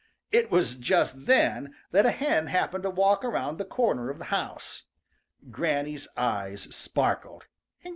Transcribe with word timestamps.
It 0.31 0.49
was 0.49 0.77
just 0.77 1.27
then 1.27 1.75
that 1.91 2.07
a 2.07 2.09
hen 2.09 2.47
happened 2.47 2.81
to 2.85 2.89
walk 2.89 3.23
around 3.23 3.59
the 3.59 3.65
corner 3.65 4.09
of 4.09 4.17
the 4.17 4.25
house. 4.33 4.85
Granny's 5.51 6.07
eyes 6.17 6.63
sparkled. 6.75 7.45